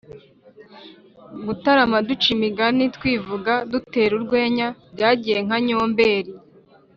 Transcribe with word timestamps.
gutarama 1.45 1.97
duca 2.07 2.27
imigani, 2.35 2.83
twivuga, 2.95 3.53
dutera 3.71 4.11
urwenya 4.17 4.67
byagiye 4.93 5.37
nka 5.45 5.57
nyomberi 5.67 6.31